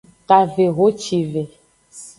Kavehocive. 0.27 1.41